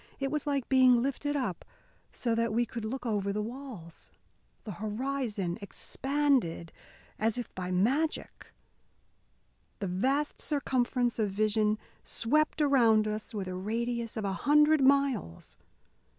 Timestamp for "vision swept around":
11.29-13.07